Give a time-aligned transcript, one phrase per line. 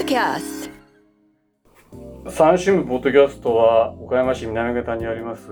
[0.00, 0.70] Podcast
[2.30, 5.50] 三種部ポッドキャストは岡山市南方にあります、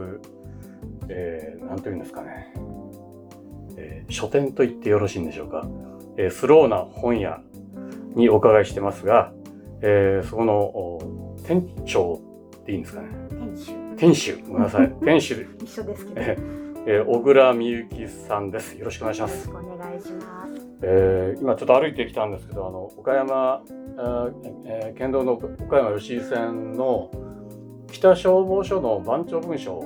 [1.11, 2.55] えー、なんというんですかね、
[3.77, 5.69] えー書店と言ってよろしいんでしょうか、
[6.17, 7.43] えースローな本屋
[8.15, 9.35] にお伺いしてますが、
[9.83, 12.23] えーそこのお店長
[12.57, 13.09] っていいんですかね。
[13.29, 13.97] 店主。
[13.97, 14.37] 店主。
[14.49, 14.89] ごめんなさい。
[15.05, 20.55] 店主、一緒ですけど、えーえー小倉美幸さんですよろしくお願いしますお願いします。
[20.81, 23.63] えー今ちょっと歩いてきたんですけどあの岡山、
[24.65, 27.11] えー県道の岡山吉井線の
[27.93, 29.81] 北消防署の番長文書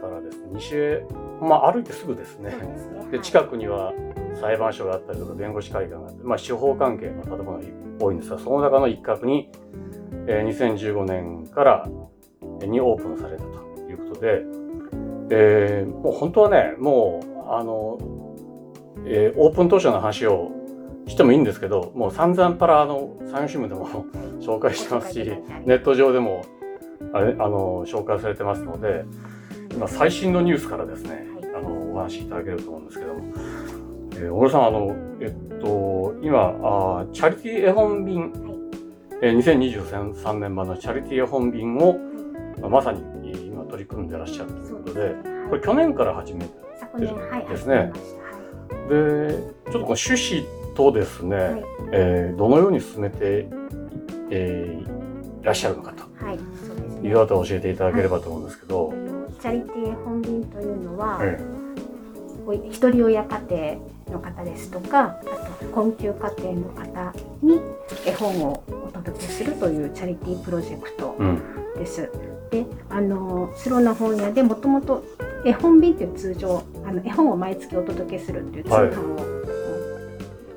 [0.00, 1.06] からですね西へ、
[1.42, 3.06] まあ、歩いてすぐですねですね。
[3.10, 3.92] で近くには
[4.40, 7.60] 裁判所があったりとか弁護士会館があって、まあ、司法関係の建物が
[8.00, 9.50] 多いんですがその中の一角に、
[10.26, 11.86] えー2015年から
[12.62, 13.50] えーにオープンされたと
[13.90, 14.63] いうことで、
[15.30, 17.98] えーもう本当はねもうあの、
[19.06, 20.50] えーオープン当初の話を
[21.06, 23.86] してもいいんですけどもう散々パラあの産業新聞でも
[24.40, 25.24] 紹介してますし
[25.66, 26.42] ネット上でも
[27.12, 29.04] あれあの紹介されてますので
[29.72, 33.20] 今最新のニュースからですね、はあのお話しいただけると思うんですけども、
[34.16, 38.32] えー小倉さんあのえっと今あーチャリティー絵本便、
[39.20, 41.96] えー2023年版のチャリティー絵本便を、
[42.68, 45.14] まさにえー今取り組んでらっしゃるということで
[45.48, 47.92] これ去年から始めて昨年はいですね
[48.88, 51.64] でちょっとこの趣旨とですね、はい。
[51.92, 53.46] えーどのように進めて、
[54.30, 55.04] えー
[55.42, 56.04] いらっしゃるのかと。
[56.24, 57.08] はい、そうですね。
[57.10, 58.94] いうことを教えていただければと思うんですけど、
[59.38, 61.38] チャリティー絵本便というのは、え
[62.46, 63.40] こう一人親家
[64.08, 65.12] 庭の方ですとか、あ
[65.60, 67.60] と困窮家庭の方に
[68.06, 71.42] 絵本をお届けするというチャリティープロジェクトえうん
[72.54, 75.04] であのスローな本屋でもともと
[75.44, 78.88] 絵本便という通常あの絵本を毎月お届けするっていう通はい。
[78.90, 79.16] 販を、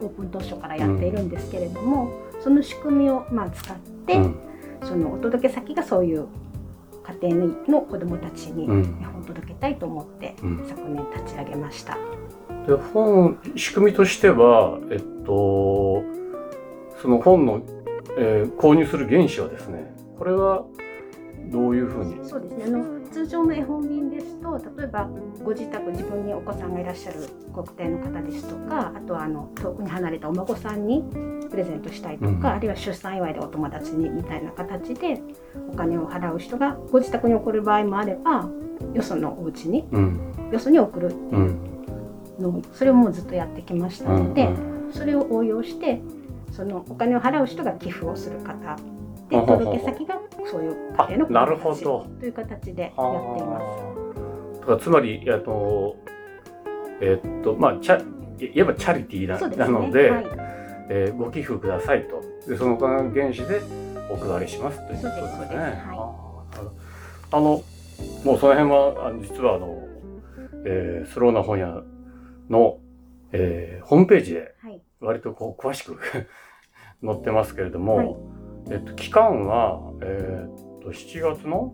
[0.01, 4.35] オープン当初からやっているんですけれども、その仕組みをまあ使って、うん。
[4.83, 6.27] そのお届け先がそういう
[7.21, 8.99] 家庭の子どもたちにうん。
[9.01, 10.65] 絵本を届けたいと思って、うん。
[10.69, 11.97] 昨年立ち上げました。
[12.67, 16.03] で本仕組みとしては、えっと、
[17.01, 17.61] その本の、
[18.17, 20.65] えー購入する原資はですねこれは
[21.51, 22.17] どういうふうに？
[22.23, 22.65] そうですね。
[22.65, 25.09] あの通常の絵本便ですと例えば
[25.43, 27.17] ご自宅自分にお子さんがいらっしゃる
[27.51, 31.03] ご家庭の方ですとかあとはあの遠くに離れたお孫さんに
[31.49, 32.45] プレゼントしたいとか、うん。
[32.45, 35.21] あるいは出産祝いでお友達にみたいな形で
[35.71, 38.49] お金を払う人がご自宅に送る場合もあれば
[38.93, 40.19] よそのお家にうん。
[40.51, 41.07] よそに送る。
[41.07, 41.57] うん。
[42.39, 44.47] のをそれをもうずっとやってきましたうんので、
[44.91, 46.01] それを応用して
[46.51, 48.77] そのお金を払う人が寄付をする方
[49.29, 52.07] 届け先がそういう家庭のなるほど。
[52.19, 53.61] という形でやっていま
[54.55, 54.59] す。
[54.61, 55.95] だからつまりえっと
[57.01, 58.17] えっとまあチャ
[58.53, 59.55] いわばチャリティーなね。
[59.55, 60.25] なので、はい、
[60.89, 62.21] えーご寄付くださいと。
[62.47, 63.61] でその原資で
[64.09, 65.83] お配りしますということですね。
[67.29, 67.63] あのもう
[68.23, 69.83] その辺はあの実はあの、
[70.65, 71.83] えースローな本屋
[72.49, 72.79] の、
[73.31, 75.99] えーホームページではい、割とこう詳しく
[77.03, 78.15] 載ってますけれども、はい
[78.69, 81.71] えっと、期間は、えーっと7月の？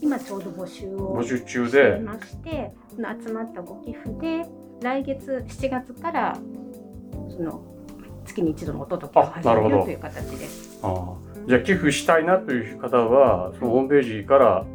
[0.00, 4.46] 今ちょうど募集を募集中で、まして、集まったご寄付で
[4.80, 6.38] 来月7月から
[7.28, 7.62] その
[8.24, 10.78] 月に一度のお届けを始めるという形です。
[10.82, 11.48] あー。
[11.48, 14.66] じゃあ寄付したいなという方はそのホームページから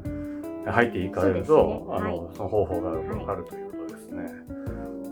[0.65, 2.07] 入っていかれると、そうですね。
[2.07, 2.35] あのはい。
[2.35, 4.31] その方法がわかるということですね。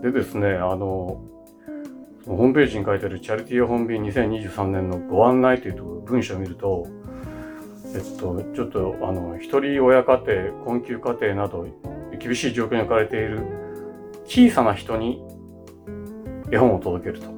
[0.02, 1.22] でですねあの
[2.26, 6.86] ホームページに書いてあるチャリティー本便2023年のご案内というと文章を見ると、
[7.94, 11.66] えっと、ちょっとあの一人親家庭困窮家庭など
[12.18, 13.46] 厳しい状況に置かれている
[14.24, 15.22] 小さな人に
[16.50, 17.32] 絵本を届けると。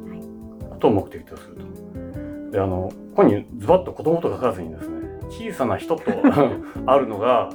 [0.84, 2.50] とを目的とすると。
[2.50, 4.94] であのここにズバッと子供と書かずにですね
[5.30, 6.02] 小さな人と
[6.86, 7.50] あるのが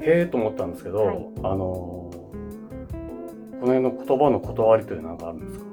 [0.00, 2.10] へえと思ったんですけど、はいあの
[3.60, 5.64] この辺の言葉の断りというのは何かあるんですか、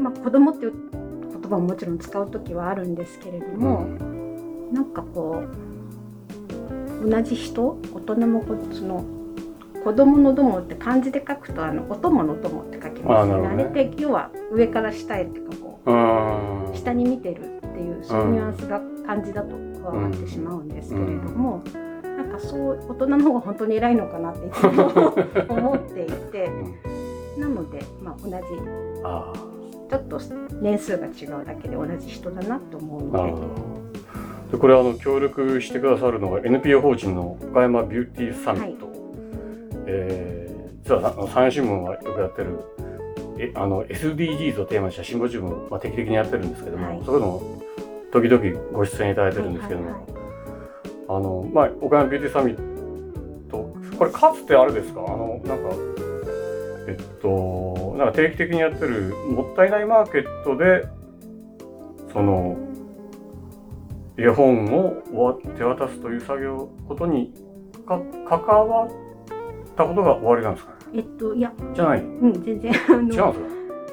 [0.00, 3.86] まあ子供っていう言葉ももちろん使う時はあるんですけれども、
[4.72, 5.42] なんかこ
[7.02, 9.04] う同じ人大人もこその
[9.82, 13.48] 子供の友って漢字で書くとあのお供の友って書きますよね。
[13.48, 15.80] あねれって要は上から下へっていうかこ
[16.72, 21.62] う下に見てるっていうそういうニュアンスが漢字だと加わってしまうんですけれども、
[22.02, 24.88] なんかそう大人の方が本当に偉いのかなっていつも
[25.48, 26.50] 思っていて
[27.38, 28.36] なので、まあ、同じ
[29.02, 29.32] あ
[29.90, 30.20] ちょっと
[30.62, 33.18] 年数が違うだけで同じ人だなと思うので。
[33.18, 33.46] あなるほど。
[34.52, 38.88] でこれあの協力してくださるのが NPO 法人の岡山ビューティーサミット、
[39.86, 42.58] えー実はあの産業新聞がよくやってる
[43.38, 46.98] えあの SDGs をテーマにしたシンポジウムを、まあ、定期的にやってるんですけども、はい。
[47.04, 47.62] そこでも
[48.12, 50.04] 時々ご出演いただいてるんですけども、はいはい。
[51.08, 55.00] あの、まあ、岡山ビューティーサミット、これかつてあれですか？
[55.06, 55.76] あの、なんか、
[56.90, 60.88] えっと、なんか定期的にやってるもったいないマーケットで、
[62.12, 62.56] その、
[64.16, 64.64] 絵本
[65.14, 67.32] を手渡すという作業、ことに
[67.86, 68.90] か関わっ
[69.76, 70.76] たことが終わりなんですかね？
[70.94, 71.52] えっといや。
[71.72, 72.00] じゃない。
[72.00, 72.72] うん全然。
[72.88, 73.34] あの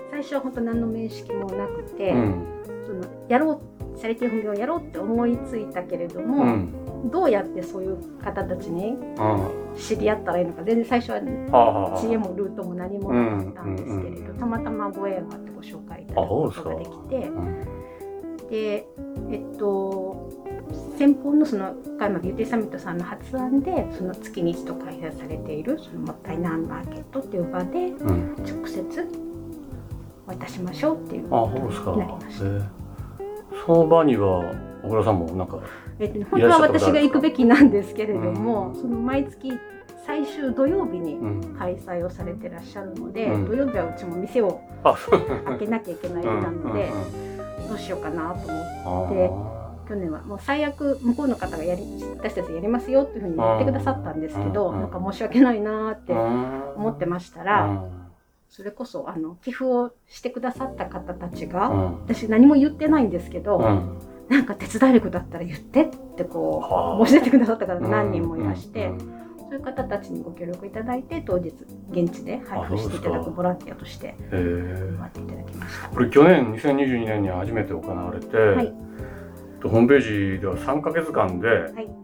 [0.09, 2.45] 最初は本当何の面識もなくて、うん。
[2.87, 3.61] そのやろ
[3.95, 6.73] うチャリティー本業をやろうって思いついたけれどうも、ん。
[7.05, 17.67] どうやってそういう方たちにあ知り合ったらいいのか全然最初は知恵もルートも何もなかったんですけれど、たまたまご縁があってご紹介いただくことができてうん。
[18.49, 18.87] で
[19.31, 20.29] えっと
[20.97, 28.35] 先方のその岡山ビューティーサミットさんの発案でその月に一度開催されているそのもったいないマーケットっていう場でうん。
[28.43, 28.83] 直接
[30.25, 31.91] 渡しましょうっていうあ、ことそうですか。
[31.91, 32.45] になりました。
[32.45, 32.65] えー
[33.65, 34.53] その場には
[34.83, 35.59] 小倉さんもなんか、
[35.99, 38.75] えっとね、本当は私が行くべきなんですけれども、うん。
[38.75, 39.51] その毎月
[40.05, 41.55] 最終土曜日にうん。
[41.57, 43.45] 開催をされてらっしゃるので、うん。
[43.45, 44.61] 土曜日はうちも店を。
[44.83, 46.91] 開けなきゃいけない日なので、
[47.67, 48.47] どうしようかなと
[48.85, 49.31] 思ってで、
[49.89, 51.83] 去年はもう最悪向こうの方がやり
[52.17, 57.83] 私たちやりますよっていうふうに言ってくださったんですけど、うんなんか申し訳ないなーって思思ってましたら、
[58.49, 63.59] それこそあの寄付をしてくださった方たちが、私何も言ってないんですけど、
[64.29, 67.01] なんか手伝えることだったら言ってってこはあ。
[67.01, 68.91] う申し出てくださった方が何人もいらして、
[69.39, 71.53] そういう方たちにご協力いただいて当日
[71.91, 74.93] 現地で配布していただくボランティアとしてえ。
[74.99, 75.89] 回っていただきました。
[75.89, 78.73] これ去年2022年に初めて行われて、はい。
[79.63, 81.47] ホームページでは3ヶ月間で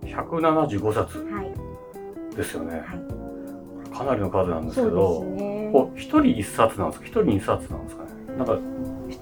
[0.06, 0.14] い。
[0.14, 2.36] 175冊はい。
[2.36, 5.24] ですよね、はい、かなりの数なんですけど。
[5.26, 5.70] ですね。
[5.74, 7.06] こう一人一冊なんですか？
[7.08, 8.10] 一人二冊なんですかね？
[8.38, 8.58] なんか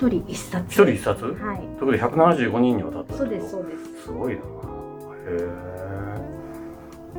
[0.01, 0.65] 一人一冊。
[0.67, 1.57] 一人一冊、はい。
[1.57, 4.03] ということで175人にわたってそうですそうです。
[4.05, 4.39] すごいな。
[4.39, 4.41] へ
[5.29, 5.71] え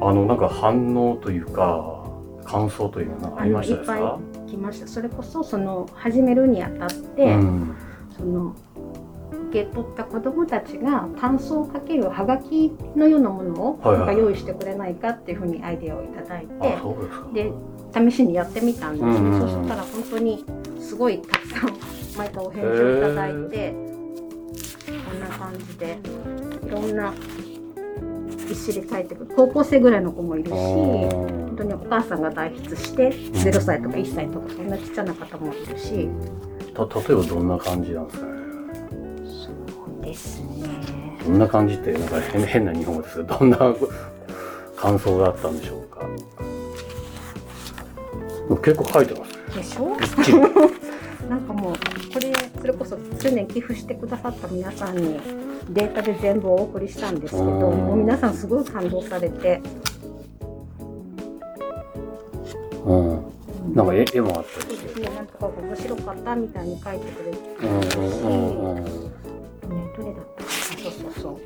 [0.00, 2.04] あのなんか反応というか
[2.44, 4.06] 感想というのはありましたですあのいっ
[4.46, 4.88] か来ました。
[4.88, 7.76] それこそその始めるにあたって、うん。
[8.16, 8.54] その
[9.50, 16.78] 受け取った子どもたちが感想をかけるはがきのようなものをなんか用意してくれないかっていうふうにアイデアをいただいて
[17.32, 17.52] で
[17.94, 19.50] 試しにやってみたんですね、うんうんうん。
[19.50, 20.44] そうしたら本当に
[20.80, 25.98] すごいたくさん毎回お返事をいただいてこんな感じで
[26.66, 27.12] いろんな
[28.46, 29.32] ぎっしり書いてくる。
[29.34, 36.08] 高校生ぐらいの子もいるし本当にお母さんが代筆して0歳とか1歳とかそんなちっちゃな方もいるし、
[36.74, 38.32] た例えばどんな感じなんですかね。
[39.26, 39.50] そ
[40.02, 41.18] うですね。
[41.24, 43.74] どんな感じってなんか変変な日本語ですけどどんな
[44.76, 46.06] 感想があったんでしょうか。
[48.62, 49.38] 結構書いてますね。
[49.54, 49.96] でしょ？
[51.32, 51.72] なんかもう
[52.12, 52.30] これ
[52.60, 55.18] それこそ去年寄付してくださった皆さんに
[55.70, 57.78] データで全部お送りしたんですけどうん。
[57.78, 59.62] もう皆さんすごい感動されて、
[62.84, 63.74] うん。
[63.74, 65.00] なんか絵絵もあったりして。
[65.00, 67.38] ねなんとか面白かったみたいに書いてくれて。
[67.62, 68.76] うんうんうん。
[68.76, 68.90] うんね
[69.96, 71.40] どれだったかなそうそうそう。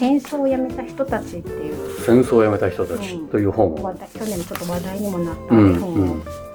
[0.00, 2.00] 戦争をやめた人たちっていう。
[2.00, 6.22] 戦争をやめた人たちという本を、話題去年ちょっと話題にもなった本をうん。
[6.22, 6.47] 一度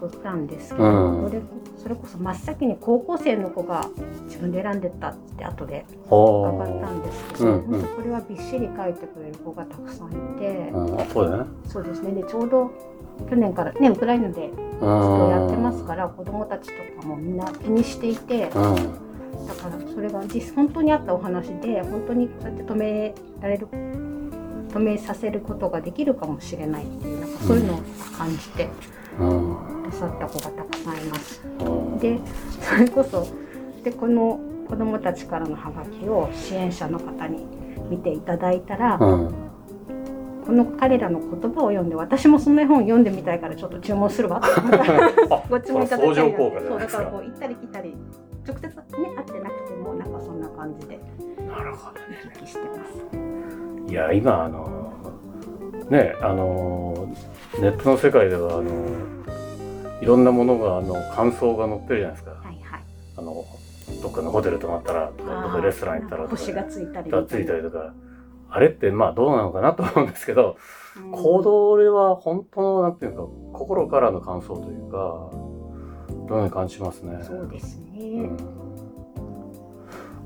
[0.00, 1.28] 送ったんですけど、うん。
[1.28, 1.42] それ
[1.78, 3.88] それこそ真っ先に高校生の子が
[4.26, 7.62] 自分で選んでったって後であ伺ったーんですけど、うんうん。
[7.62, 11.00] 本当これはびっしり書いてくれる子がたくさんいて、うん。
[11.00, 11.44] あそうだね。
[11.66, 12.12] そうですね。
[12.12, 12.70] でちょうど
[13.28, 18.76] 去年からねウクライナでうん活動やってますから子どもたちとかもみんな気にしていてだうん。
[18.76, 27.78] からそれが実本当にあったお話で本当にそうやって止められる止めさせることができるかもしれないっていうなんかそういうのを
[28.16, 28.64] 感じて。
[28.64, 30.96] うんくださった子がたくさん。
[30.98, 31.42] います。
[31.60, 31.98] うん。
[31.98, 32.18] で
[32.60, 33.26] それこそ
[33.82, 37.46] でこの子どもたちからのハガキを支援者の方に
[37.88, 39.34] 見ていただいたら、うん。
[40.46, 44.38] この彼らの言葉を読んで私もその絵本読んでみたいからちょっと注文するわ。
[44.38, 44.48] っ て
[45.30, 47.94] あご注文いただいたり相乗効果じゃそうだからこう行ったり来たり
[48.46, 48.74] 直接ね
[49.16, 50.98] 会ってなくてもなんかそんな感じで
[51.46, 52.84] なるほど行き来してま
[53.86, 53.92] す。
[53.92, 54.92] いや今あの
[55.88, 57.08] ねあの
[57.58, 58.72] ネットの世界ではあの
[60.00, 62.30] いろんなものがあの感想が載ってるじゃないですか。
[62.30, 62.82] はいはい。
[63.18, 63.44] あの
[64.02, 67.92] どっかのホテル泊まったらとかどっかレストラン行ったらとか、星がついたりがついたりとか。
[68.52, 70.56] あれってまあどうなのかなと思うんですけど、
[70.96, 71.12] うん。
[71.12, 75.30] 行動では本当のなんていうか心からの感想というか
[76.28, 77.22] どのように感じますね。
[77.22, 78.28] そうですね。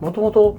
[0.00, 0.58] もともと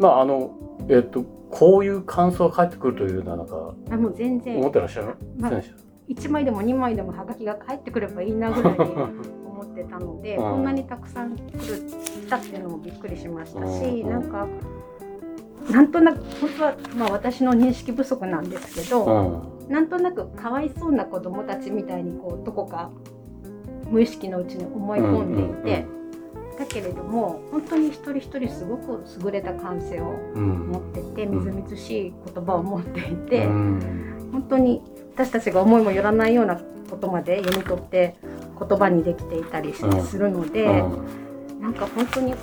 [0.00, 0.50] まああの
[0.88, 4.58] えっとこういう感想が返ってくるというのはなんかあもう全然。
[4.58, 5.76] 思ってらっしゃいままあせんでした？
[6.08, 9.08] 1枚でも2枚でもハガキが返ってくればいいなぐらいに思
[9.56, 10.42] 思ってたので、うん。
[10.42, 14.10] こんなにたくさん来る来たっていうのもびっくりしましたし、うん。
[14.10, 14.46] なんか
[15.70, 19.04] なんとなく本当は、まあ、私の認識不足なんですけど、
[19.68, 19.72] うん。
[19.72, 22.90] なんとなくかわいそうな子供たちみたいにこうどこか
[23.90, 25.86] 無意識のうちに思い込んでいて、
[26.58, 33.80] だけれども本当に一人一人すごく優れた感性をうん持っててみずみずしい言葉を持っていて、うん。
[34.32, 34.82] 本当に
[35.16, 36.56] 私たちが思いもよらないような
[36.90, 39.82] ことまで読み取って言葉にできていたりす
[40.18, 40.66] るので、
[41.58, 42.34] なんか本当に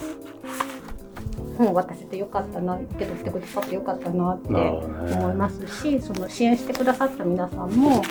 [1.59, 5.33] 本を渡せてよかったな受け取ってくださってよかったなって思いね。
[5.35, 8.01] ますしその支援してくださった皆さんも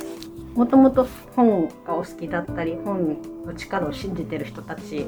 [0.55, 5.07] もともと本がお好きだったり本の力を信じてる人たち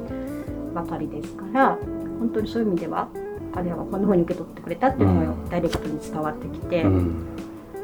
[0.75, 1.78] ばかりですから
[2.18, 3.08] 本当にそういう意味では
[3.54, 7.26] 彼らがこんな風に受け取ってくれたっていうのがうんダイレクトに伝わってきて、ようん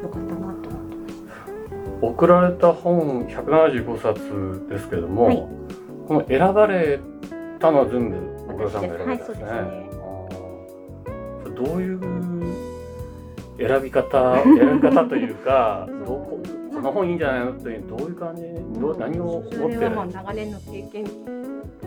[0.01, 0.60] かったなって。
[2.01, 5.47] 送られた本175冊ですけれども、はい。
[6.07, 6.99] この選ばれ
[7.59, 8.17] たのは全部
[8.47, 9.43] 小倉さんが選ばれたんですね。
[9.45, 9.65] はいす。
[9.65, 9.91] ね。
[11.55, 11.99] どういう
[13.57, 16.39] 選び方選び方というか どこ
[16.73, 18.41] この本いいんじゃないのというどういう感じ
[18.79, 19.91] どう何をそ持ってる？
[20.11, 21.05] 長年の経験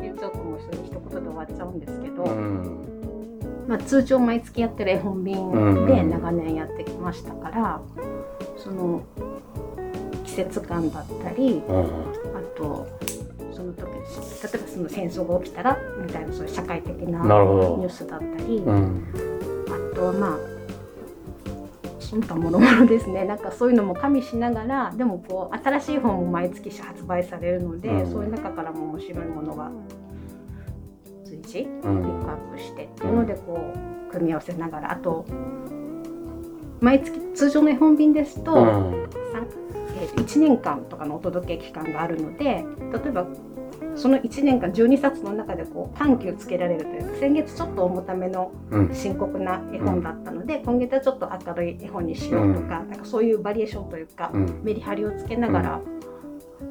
[0.01, 2.79] 言っちゃうともう一言で終わっちゃうんですけど、うん。
[3.67, 7.81] まあ、通常毎月やってる絵本便で長年やってきましたから、
[8.57, 9.34] その季
[10.35, 11.87] 節感だったりうんあ
[12.57, 12.87] と
[13.53, 17.89] その時例えばその戦争が起きたらみたいなそういう社会的なニュどー。
[17.89, 19.05] スだったり、うん。
[19.93, 20.39] あとはまあ
[22.01, 23.25] その他もろもろですね。
[23.27, 28.07] なんかそういうのも加味しながらでもこう新しい本も毎月発売されるので、うん。
[28.11, 29.71] そういう中からも面白いものが
[31.25, 33.59] 随時ピうックアんップしてっていうのでこ
[34.09, 34.93] う組み合わせながら。
[34.93, 35.25] あと
[36.81, 38.61] 毎月通常の絵本便ですと、うん。
[39.33, 39.47] 三
[40.01, 43.27] えーと1年間とかのお届け期間があるので例えば
[43.97, 48.95] その1年間12冊の中でこう緩急つけられるというか先月ちょっと重ためのうん。
[48.95, 54.61] 深刻な絵本だったので、今月はちょっと明るい絵本にしようとか,、なんかそういうバリエーションというか、うん。
[54.63, 55.81] メリハリをつけながら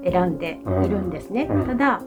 [0.04, 1.48] 選んでいるんですね。
[1.50, 1.66] うん。
[1.66, 2.02] ただ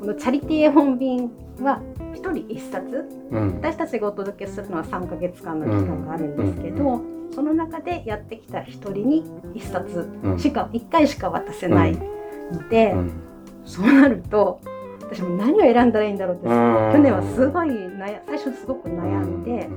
[0.00, 1.30] このチャリティー絵本便
[1.60, 1.82] は
[2.14, 3.54] 1人1冊うん。
[3.56, 7.02] 私たちがお届けするのは3ヶ月間の期間があるんですけど、
[7.34, 10.38] その中でやってきた1人に1冊うん。
[10.38, 11.92] しか、1回しか渡せない
[12.50, 13.12] ので、うん。
[13.66, 14.60] そうなると
[15.02, 16.92] 私も何を選んだらいいんだろうって、うん。
[16.92, 19.68] 去年はすごい悩最初すごく悩んで。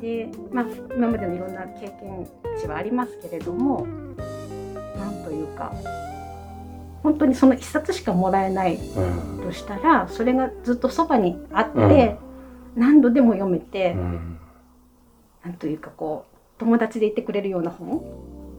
[0.00, 2.28] で、まあ、今までのいろんな経験
[2.60, 3.84] 値はありますけれども
[4.96, 5.72] なんというか
[7.02, 9.42] 本当にその一冊しかもらえないうん。
[9.44, 12.16] としたらそれがずっとそばにあって、
[12.74, 14.38] 何度でも読めて、うん。
[15.44, 18.02] なんというかこう友達でいてくれるような本？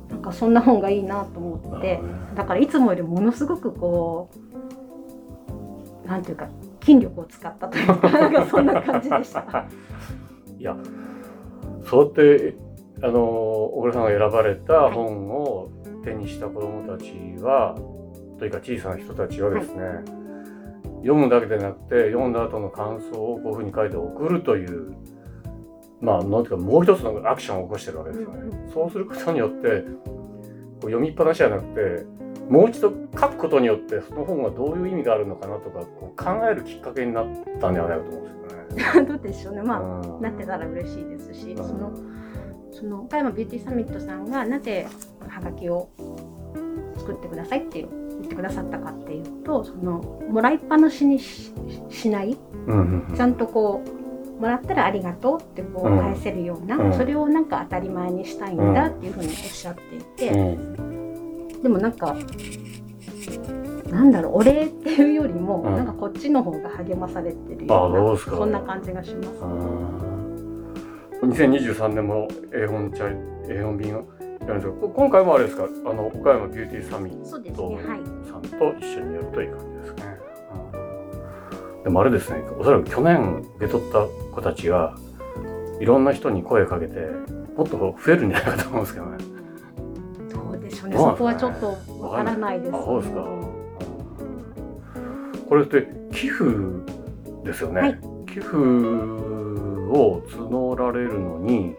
[0.10, 2.00] なんかそんな本がいいなと思って
[2.36, 4.30] だからいつもよりものすごくこ
[6.04, 6.50] うなんていうか
[6.82, 9.46] 筋力を使ったというか なんかそんな感じでした。
[10.58, 10.76] いや
[11.84, 12.58] そうやって
[13.04, 15.70] あの小倉さんが選ばれた本を
[16.04, 17.76] 手にした子どもたちは、
[18.40, 19.84] というか小さな人たちはですね、
[21.02, 24.96] 読むだけでなくて読んだ後の感想をこういうふうに書いて送るという
[26.02, 28.58] まあなんていうかもう一つのアクションを起こしてるわけですよね。
[28.64, 29.84] うんそうすることによって
[30.82, 32.06] こう読みっぱなしじゃなくて
[32.50, 37.26] もう一度書くことによってその本がどういう意味があるのかなとかこう考えるきっかけになっ
[37.60, 38.30] たんではないかと思うんで
[38.80, 39.06] すよね。
[39.10, 41.92] どうでしょうねまあうんなってたら嬉しいですし、んその
[42.72, 44.88] その岡山ビューティーサミットさんがなぜ
[45.28, 45.90] ハガキを
[46.98, 51.52] 作ってくださいって言ってくださったかっていうとそのもらいっぱなしにし
[51.90, 52.38] しない？
[53.16, 53.82] ちゃんとこ
[54.38, 56.00] うもらったらありがとうってこううん。
[56.00, 56.94] 返せるような、うん。
[56.94, 61.62] それをなんか当たり前にしたいんだっていうふうにおっしゃっていて、うん。
[61.62, 62.16] でもなんか
[63.90, 65.76] なんだろうお礼っていうよりも、うん。
[65.76, 69.28] なんかこっちの方が励まされてるあようなそんな感じがします。
[69.42, 70.10] うん
[71.22, 74.06] 2023年も絵本チャリ絵本便を
[74.42, 75.64] やるんです今回もあれですか？
[75.64, 77.76] あの岡山ビューティーサミッそうですトね。
[77.76, 77.86] はい。
[78.28, 80.18] さんと一緒にやるという感じですね。
[81.76, 81.84] うん。
[81.84, 84.96] でもあれですねおそらく去年受け取った子たちが
[85.80, 87.00] いろんな人に声かけて
[87.56, 89.18] もっと増えるんじゃないかと思うんですけどね。
[90.34, 90.96] どうでしょうね。
[90.96, 92.76] どうなんそこはちょっとわからないです。
[92.76, 93.28] あそうですか。
[95.48, 96.46] これって寄付
[97.44, 98.00] ですよね、はい。
[98.28, 101.76] 寄付を募られるのに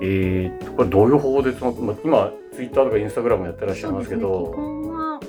[0.00, 4.46] えー、とこれどういう方法で今ツイッターとかインスタグラムやってらっしゃいますけそうですね。
[4.46, 5.20] 基ど本は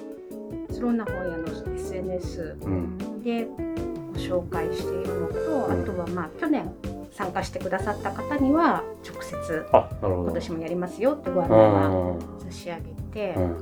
[0.71, 5.35] 白な本屋の SNS うんでご紹介しているのと、
[5.67, 5.81] うん。
[5.81, 6.71] あとはまあ去年
[7.11, 10.23] 参加してくださった方には直接あなるほど。
[10.25, 12.19] 今年もやりますよってご案う内はん。
[12.45, 13.55] 差し上げて、うん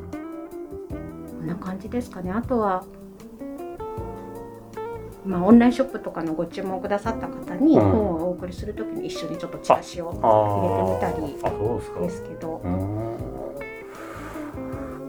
[1.39, 2.31] こんな感じですかね。
[2.31, 2.83] あとは
[5.27, 7.91] まあ、オンラインショップとかのご注文くださった方にうん。
[7.91, 12.62] 本をお送りするときに一緒にちょっとチラシをあ入れてみたりですけど。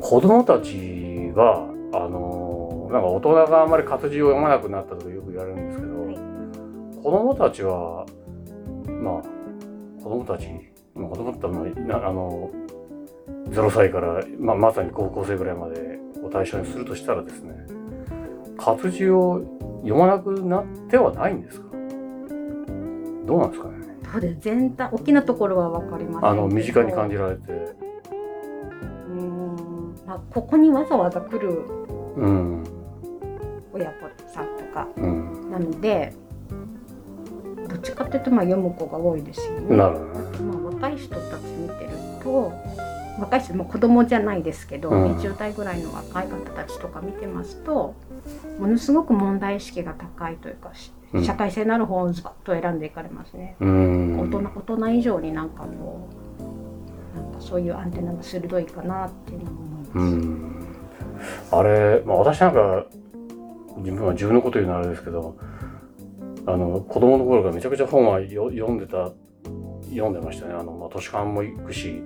[0.00, 6.16] 子供たちがあのなんか大人があんまり活字を読まなくなったとかよく言われるんですけど、はい。
[7.02, 8.06] 子供たちは
[8.86, 10.48] まあ子供たち、
[10.94, 12.50] まあ、子供ってまあなあの
[13.50, 17.54] 0歳から、まあ、まさに高校生ぐらいまでを対象にするとしたらですね
[18.56, 19.42] 活字を
[19.82, 21.66] 読まなくなってはないんですか？
[23.26, 23.74] どうなんですかね？
[24.12, 24.40] そうです。
[24.40, 27.52] 全体大きなところは分かりませんあの身近に感じじられて。
[27.52, 31.62] うーん、まあ、ここにわざわざ来る
[32.16, 32.64] うん。
[33.72, 34.88] 親子さんとか。
[34.96, 35.50] うん。
[35.50, 36.12] なので
[37.68, 39.76] どっちかっていうとまあ読む子が多いですよね。
[39.76, 40.38] なるほどね。
[40.40, 41.90] まあ、若い人たち見てる
[42.22, 42.52] と
[43.18, 45.16] 若い人も子供じゃないですけど、うん。
[45.16, 47.94] 20代ぐらいの若い方たちとか見てますと
[48.58, 51.24] ものすごく問題意識が高いというかしうん。
[51.24, 53.56] 社会性のある本をズバッと選んでいかれますね。
[53.60, 54.20] うん。
[54.20, 56.08] 大人大人以上になんかこ
[57.14, 59.90] うなんかそういうアンテナが鋭いかなっていうのは思います。
[59.98, 60.68] うん。
[61.50, 62.86] あれ、まあ、私なんか
[63.78, 65.36] 自分は自分のこと言うのはあれですけど
[66.46, 69.10] あの子供の頃からめちゃくちゃ本はよ読んでた
[69.90, 70.54] 読んでましたね。
[70.54, 72.02] あの、まあ、図書館も行くし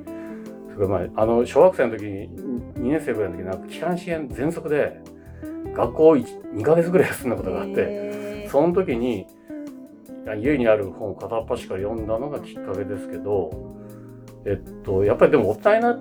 [0.75, 2.29] それからまああの小学生の時に
[2.75, 5.01] 2年生ぐらいの時なんか気管支炎喘息で
[5.75, 9.27] 学校2ヶ月ぐらい休んだことがあってその時に
[10.39, 13.51] 家にある本を片っ端から読んだのがきっかけですけど、
[14.47, 16.01] えっと、やっぱりでも大人になる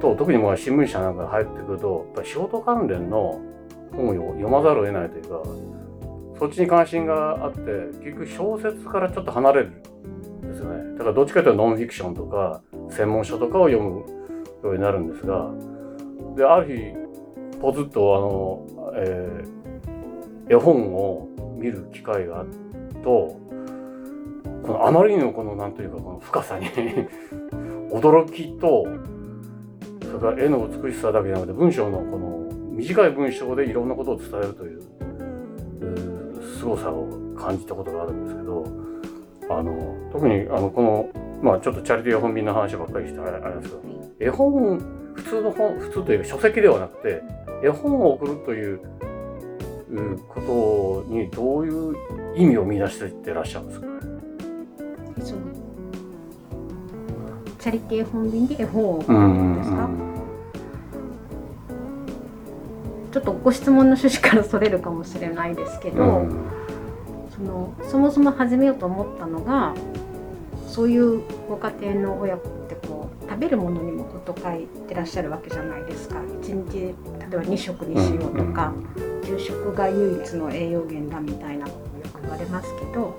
[0.00, 3.40] と特にまあ新聞社なんか入ってくるとやっぱり仕事関連の
[3.92, 5.42] 本を読まざるを得ないというか
[6.38, 7.60] そっちに関心があって
[8.02, 9.66] 結局小説からちょっと離れる。
[9.66, 9.89] ん
[10.60, 10.92] ですよね。
[10.98, 14.00] だからどっちかというとノンフィクションとか専門書とかを読む
[14.62, 15.50] ようになるんですが
[16.36, 19.60] である日ポツッとあの、えー
[20.50, 22.48] 絵本を見る機会がある
[23.04, 23.40] と
[24.62, 26.66] このあまりにもこのなんというかこの深さに
[27.90, 28.84] 驚きと
[30.02, 34.80] それから絵の美しさだけじゃなくて文章のこの短い文章でいろんなことを伝えるという
[35.82, 38.64] うー凄さを感じたことがあるんですけど
[39.50, 41.08] あの特にあのこの
[41.42, 43.82] まあちょっとチャリティー絵本便の話ばっかりしてあれあれなんですけど
[44.20, 44.78] 絵本
[45.14, 47.22] 普通の本普通というか書籍ではなくて
[47.64, 48.80] 絵本を送るという
[49.90, 51.96] うことにどういう
[52.36, 53.86] 意味を見出していってらっしゃるんですか？
[57.58, 59.90] チャリティー絵本便で絵本を送うるんんですか、
[63.12, 66.40] ちょっとご質問の趣旨からそれるかもしれないですけど、うん
[67.40, 69.74] そのそもそも始めようと思ったのが
[70.66, 76.94] そういうご家庭の親子ってこう食べるものにもこと書いてらっしゃるわけじゃないですか1日例え
[77.30, 78.72] ば2食にしようとか、
[79.24, 83.18] 給食が唯一の栄養源だみたいなことよく言われますけど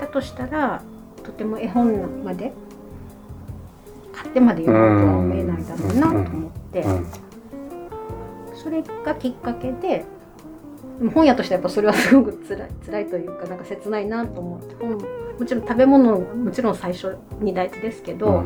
[0.00, 0.82] だとしたら
[1.22, 2.52] とても絵本まで
[4.12, 6.80] 買ってまで読むとは思えないだろうなと思って。
[6.80, 7.06] うん
[8.66, 10.04] それがきっかけで
[10.98, 18.42] でも本屋としてはやっぱそれはすごくつらい辛いというかなんか切ないなと思って本もちろん食べ物もちろん最初に大事ですけど、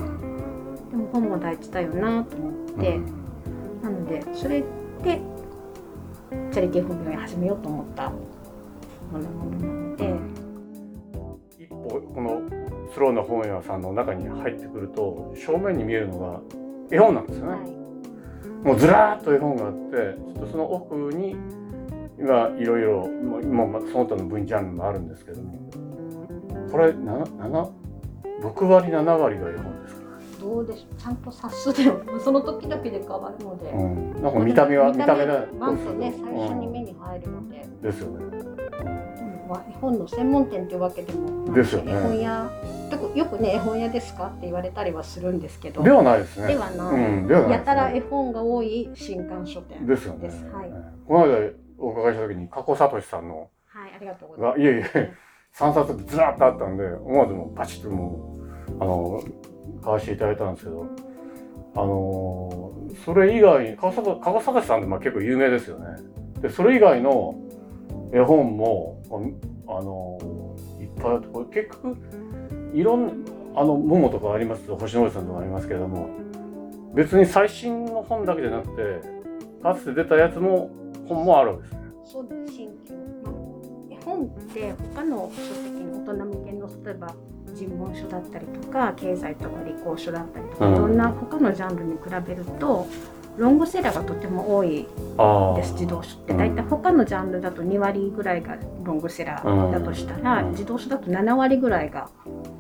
[0.91, 3.01] でも本も大事だよなと思って、
[3.83, 4.65] なのでそれ
[5.05, 5.21] で
[6.51, 8.19] チャリティー本業を始めようと思ったも
[9.13, 10.15] のなので、
[11.61, 12.43] 一歩この
[12.93, 16.41] スローな本屋さんの中に入ってくると正面に見えるのが
[16.91, 17.61] 絵本なんですよね、はい。
[18.67, 21.37] もうずらーっと絵本があってちょっとその奥に
[22.21, 23.09] 今いろいろ
[23.49, 25.59] まあまあその他の分ジャンルもあるんですけども。
[26.71, 27.71] これな7
[28.43, 30.03] 6割7割が絵本ですか、
[30.41, 31.01] どうでしょう？
[31.01, 37.67] ちゃんと冊数でもその時々で変わるので、うん、なんか見た目は見た目だワンとね最初にうん目に入るので。
[37.83, 38.25] ですよね
[39.49, 41.93] まあ、絵本の専門店っていうわけでもですよね。
[41.93, 42.51] 絵本屋。
[43.17, 45.83] よくね絵本屋ですかって言われたりはするんですけど。
[45.83, 46.47] ではないですね。
[46.47, 46.95] ではない。
[46.95, 47.57] うん、ではないね。
[47.57, 50.29] やたら絵本が多い新刊書店ですよね。
[50.53, 50.73] はい。
[51.05, 51.51] この間
[51.81, 55.13] お伺いした時に加古聡さんのはいありがとうございまがいえいえ
[55.57, 58.39] 3冊ずらっとあったんで思わずもうパチッとも
[58.69, 59.23] うあの
[59.83, 60.87] 買わせていただいたんですけど
[61.75, 62.73] あの
[63.05, 65.87] それ以外に加古加古聡さんってまあ結構有名ですよね。
[66.41, 67.35] でそれ以外の
[68.13, 69.03] 絵本も
[69.69, 70.19] ああの
[70.81, 71.97] いっぱいあってこれ結局
[72.75, 73.13] いろんな
[73.55, 76.31] あの「モモ」とかあります星野さんとかありますけれども。
[76.95, 79.01] 別に最新の本だけじゃなくて
[79.63, 80.71] かつて出たやつも
[81.15, 81.81] 本もあるわけですね。
[82.05, 82.95] すそう新旧、
[83.25, 83.33] まあ、
[83.91, 87.15] 絵本って他の書籍の大人向けの例えば
[87.55, 90.75] 人文書だったりとか経済とか理工書だったりとか、うん。
[90.75, 92.87] いろんな他のジャンルに比べると
[93.37, 94.87] ロングセラーがとても多い
[95.57, 96.33] です自動書って。
[96.33, 96.39] うん。
[96.39, 100.51] 大体他のジャンルだと2割ぐらいがロングセラーだとしたら、うん。
[100.53, 102.09] 自動書だと7割ぐらいが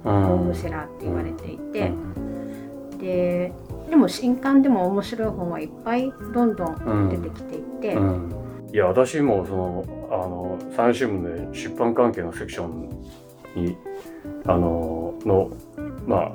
[0.05, 0.23] うん。
[0.29, 1.89] ロングセラーって言われていて。
[1.89, 2.99] う、ん。
[2.99, 3.53] で
[3.89, 8.40] でも新刊でも面白い本はいっぱいどんどん出てきていて、うん
[8.73, 12.89] いや私もそのあの産業新聞で出版関係のセクション
[13.57, 13.77] に
[14.47, 15.51] あのの
[16.07, 16.35] ま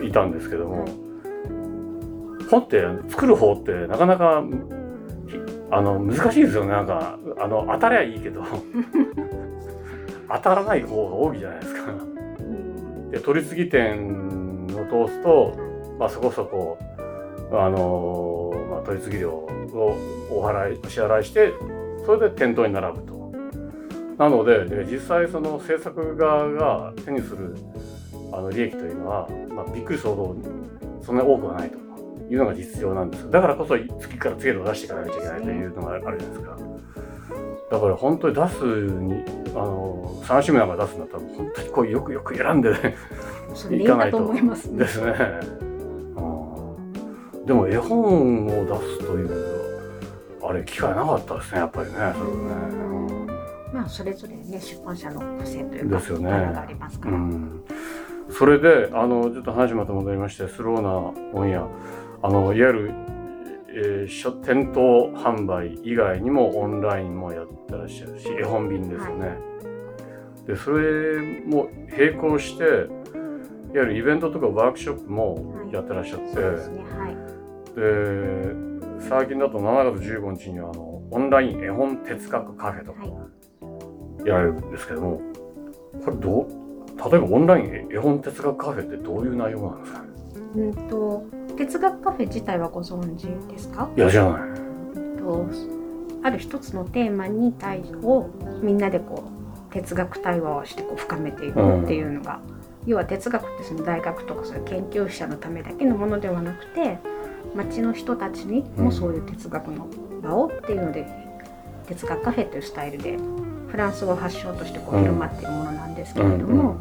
[0.00, 1.08] あいたんですけども、はい
[2.48, 4.42] 本って作る方ってなかなか
[5.26, 5.36] ひ
[5.70, 8.42] あの難しいですよねなんかあの当たりゃいいけど
[10.32, 11.92] 当たらない方が多いじゃないですか。
[12.40, 15.54] うんで取り次ぎ店を通すと、
[15.98, 16.76] まあ、そこそこ、
[17.50, 18.47] あの
[18.88, 19.96] 取り次ぎ料を
[20.30, 21.52] お払いお支払いして
[22.06, 23.18] それで店頭に並ぶと。
[24.16, 27.54] なのでで実際その制作側が手にする
[28.32, 31.76] あの利益というのは、まあ、びっくりするほどそんなに多くはないと
[32.28, 36.56] いうのが実情なんですだからこそ次から次へと出していかなきゃいけないというのがあるじゃないですか。
[37.70, 39.24] だから本当に出すに
[39.54, 42.96] あの三種目なんか出すんだったら本当にこうよくよく選んでね
[43.54, 44.88] それでいいかと思いますねで。
[44.88, 45.67] すね。
[47.48, 49.78] うんでも絵本を出すという
[50.42, 53.28] あれ機会なかったですねやっぱりねそれね。
[53.72, 57.16] まあそれぞれね出版社の個性というかですよね力がありますから。
[57.16, 57.64] うん、
[58.30, 61.66] それであのちょっと話また戻りましてスローな本屋
[62.22, 62.94] あのいわゆる、
[63.68, 69.36] えー書店頭販売以外にもオンラインもやってらっしゃるし絵本便ですよね。
[70.46, 76.78] でそれも並行していわゆるイベントとかワークショップもやってらっしゃって、そうですね。
[76.84, 77.07] はい。
[77.78, 78.54] で
[79.08, 84.26] 最近だと7月15日にはあのオンライン絵本哲学カフェとかはい。
[84.26, 85.20] やられるんですけども
[86.04, 86.48] これどう？
[87.10, 90.08] 例えばオンライン絵本哲学カフェってどういう内容なんですかね？
[90.56, 91.24] うんと
[91.56, 93.88] 哲学カフェ自体はご存知ですか？
[93.96, 95.18] いやじゃない。
[95.18, 95.46] と
[96.24, 98.28] ある一つのテーマに対を
[98.60, 99.24] みんなでこ
[99.70, 102.40] う哲学対話をしてこう深めていくっていうのが、
[102.86, 106.98] 要は哲学ってその大学とかそういう研究者のためだけのものではなくて
[107.54, 109.88] 町の人たちにもそういう哲学の
[110.22, 111.06] 場をっていうので、
[111.86, 113.18] 哲学カフェというスタイルで
[113.68, 116.78] フランス語を発祥としてこううん広まっているものなんですけれども、うん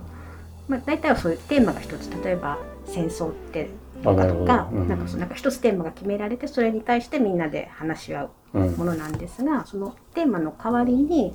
[0.68, 3.70] まあ、大体はそういうテーマが一つ例えば戦争って
[4.06, 4.46] あなるほど。
[4.46, 4.88] とか、うん。
[4.88, 8.72] なんかそのなんか一つテーマが決められてそれに対してみんなで話し合ううん。
[8.74, 11.34] ものなんですがそのテーマの代わりに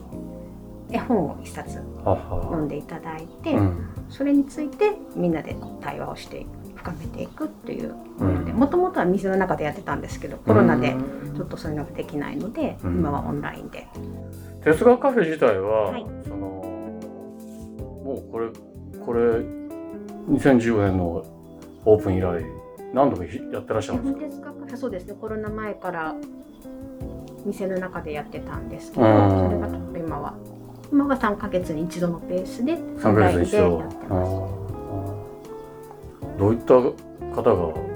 [0.91, 3.89] 絵本を一冊読んでいただいて、うん。
[4.09, 12.99] それについてみんなで対話をして深めていくっていうものでうんもともとは水の中でやってたんですけどコロナでうんちょっとそういうのができないので、うん。
[12.99, 13.87] 今はオンラインで。
[14.63, 16.07] 哲学カフェ自体は、はい。
[16.25, 16.37] その
[18.05, 18.49] もうこれ
[19.05, 19.21] これ
[20.29, 21.25] 2015年の
[21.85, 22.45] オープン以来
[22.93, 25.15] 何度もやってらっしゃ日るんです本哲学カフェそうですね。
[25.21, 26.15] コロナ前から
[27.45, 29.31] 店の中でやってたんですけど、うん。
[29.31, 30.35] それがちょっと今は
[30.93, 33.83] 今は3ヶ月に一度のペースでか3ヶ月に一度。
[36.39, 37.92] どういった方が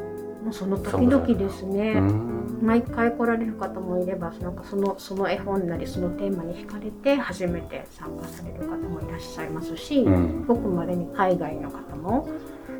[0.46, 2.58] もうその時々ですね、うん。
[2.62, 10.46] 毎回来られる方もいればなんかそのその絵本なりそのテーマに惹かれて初めて参加される方もいらっしゃいますし、うん。
[10.46, 12.28] ごくまれに海外の方も、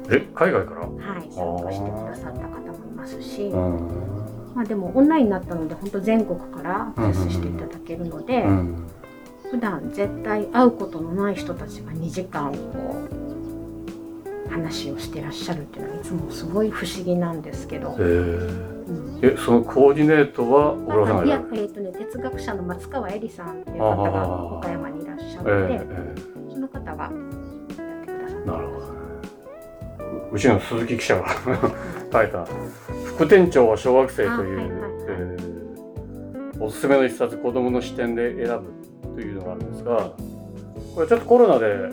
[0.08, 0.80] え海外から？
[0.82, 4.52] はい、参加してくださった方もいますし、うん。
[4.54, 8.86] まあ、でもオンラインになったので本当全国からアクセスしていただけるので、うん。
[9.50, 12.58] 普段絶対会うことのない人たちが2時間こ
[13.10, 13.25] う
[14.48, 17.94] 話をしてらっしゃるっていうのはいつもすごい不思議なんですけど。
[17.98, 18.02] え。
[18.02, 18.88] ー。
[18.88, 19.20] うん。
[19.22, 26.14] えそのコーディネートは小倉さんあいやえーとね、哲学者の松川恵里さんっていうあ方があ岡山にいらっしゃっえーて、え
[26.52, 28.92] その方がやってくださっーなるほどね。
[30.32, 31.26] うちの鈴木記者が
[32.12, 32.46] 書いた
[33.16, 34.70] 「副店長は小学生」という、あはいはいはい。
[35.08, 35.56] えー
[36.58, 40.10] おすすめの一冊子供の視点で選ぶというのがあるんですが
[40.94, 41.90] これちょっとコロナで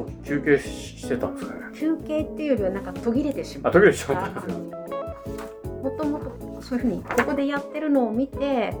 [0.00, 1.60] お休憩ししてたんですかね。
[1.72, 4.58] た休憩っていうよりはなんか途切れてしまあう途切れてしまったんですよ。
[5.82, 8.74] もともとそういうふうにここでやってるのを見て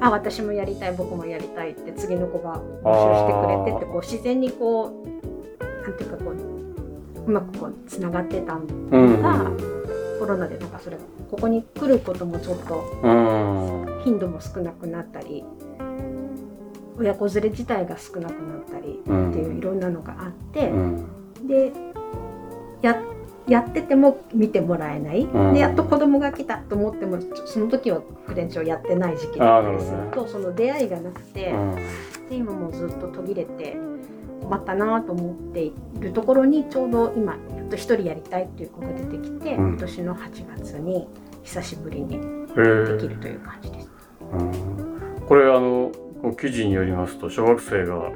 [0.00, 6.34] あ私もやりたい僕もやりたいって次の子が募集してくれてってこう自然にこうなんていうかこう
[7.26, 9.50] うまくこうつながってたのうんが、
[10.20, 14.00] コロナでなんかそれがここに来ることもちょっとうん。
[14.04, 15.42] 頻度も少なくなったり
[16.98, 21.46] 親子連れ自体が少なくなったりうんっていういろんなのがあって、うん。
[21.46, 21.72] で
[22.82, 23.00] や
[23.46, 25.52] やってても見てもらえない、うん。
[25.52, 31.74] でやっと子供が来たと思ってもその時はクレンチをやってない時期だったりするとその出会いがなくて、うん。
[32.28, 33.76] で今もうずっと途切れて
[34.42, 39.68] 困ったなと思っているところにちょうど今やっと一人やりたいっていう子が出てきて、うん。
[39.70, 41.08] 今年の8月に
[41.42, 42.24] 久しぶりにへで
[42.94, 43.90] えきるという感じです。
[44.32, 45.22] うん。
[45.26, 45.90] これあの
[46.32, 48.12] 記事によりますと小学生が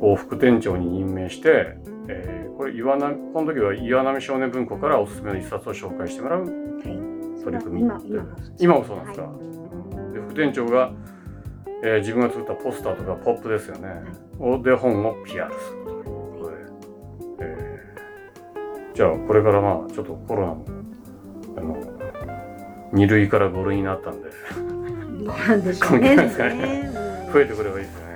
[0.00, 1.76] を副店長に任命して、
[2.08, 6.46] えーこれ岩波この時は岩波少年文庫からおすすめの一冊を紹介してもらう
[7.44, 9.32] 取り組み今今も今もそうなんですか、はい。
[9.32, 9.36] う
[10.08, 10.12] ん。
[10.14, 10.90] で副店長が、
[11.84, 13.90] えー自分が作ったポスターとかポップですよね、
[14.38, 15.72] をで本を PR す。
[15.76, 16.00] るとい。
[16.00, 16.56] うことで、
[17.40, 20.64] えーじゃあこれからまあちょっとコロナも
[21.58, 21.76] あの
[22.94, 24.30] 2類から5類になったんで。
[25.22, 27.05] どうなんでしょうね。
[27.36, 28.14] 増えてくればいいですよね。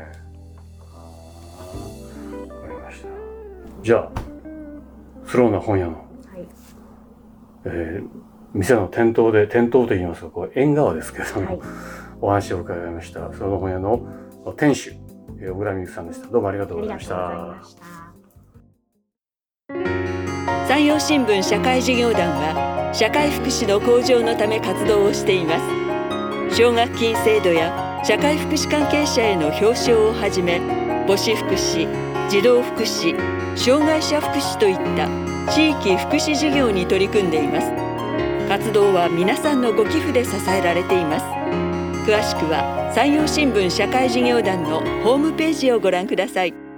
[2.49, 3.09] わかりました。
[3.83, 4.11] じゃあ
[5.27, 5.97] スローな本屋の、うん
[6.33, 6.49] はい。
[7.67, 8.09] えー
[8.53, 11.61] 店の店頭で店頭と言いますかこう縁側ですけれども、はい。
[12.21, 13.33] お話を伺いました。
[13.35, 14.05] その本屋の
[14.57, 14.93] 店主
[15.39, 16.27] えー小倉美幸さんでした。
[16.29, 17.75] どうもありがとうあございりがとうましたございまし
[20.67, 20.67] た。
[20.67, 26.57] 山陽新聞社会事業団は社会福祉の向上のため活動をしています。
[26.57, 30.59] 奨学金制度や社会福祉関係者への表彰をはじめ
[31.07, 31.87] 母子福祉
[32.31, 33.15] 児童福祉
[33.57, 35.09] 障害者福祉といった
[35.53, 37.71] 地域福祉事業に取り組んでいます。
[38.49, 41.27] 活動は皆さんのご寄付で支えられています。
[42.09, 46.70] 詳しくは山陽新聞社会事業団のホームページをご覧ください。